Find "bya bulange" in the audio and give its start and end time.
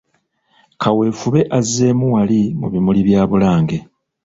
3.07-3.77